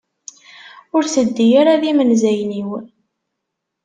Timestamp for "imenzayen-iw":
1.91-2.71